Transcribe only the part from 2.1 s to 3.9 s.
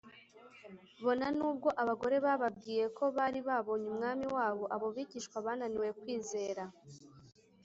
bababwiye ko bari babonye